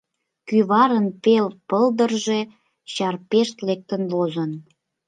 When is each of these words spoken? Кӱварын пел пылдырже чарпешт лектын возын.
Кӱварын 0.47 1.05
пел 1.23 1.45
пылдырже 1.69 2.39
чарпешт 2.93 3.57
лектын 3.67 4.01
возын. 4.13 4.51